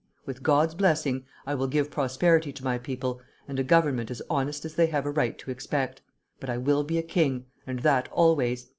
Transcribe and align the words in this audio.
With 0.25 0.41
God's 0.41 0.73
blessing, 0.73 1.25
I 1.45 1.53
will 1.53 1.67
give 1.67 1.91
prosperity 1.91 2.51
to 2.53 2.63
my 2.63 2.79
people, 2.79 3.21
and 3.47 3.59
a 3.59 3.63
government 3.63 4.09
as 4.09 4.19
honest 4.31 4.65
as 4.65 4.73
they 4.73 4.87
have 4.87 5.05
a 5.05 5.11
right 5.11 5.37
to 5.37 5.51
expect; 5.51 6.01
but 6.39 6.49
I 6.49 6.57
will 6.57 6.83
be 6.83 6.97
a 6.97 7.03
king, 7.03 7.45
and 7.67 7.81
that 7.81 8.11
_always! 8.11 8.67